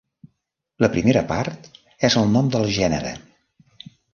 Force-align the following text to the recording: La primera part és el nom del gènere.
La 0.83 0.89
primera 0.95 1.23
part 1.33 1.69
és 2.11 2.17
el 2.23 2.33
nom 2.33 2.51
del 2.57 2.67
gènere. 2.79 3.17